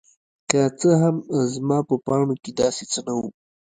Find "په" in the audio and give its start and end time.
1.89-1.95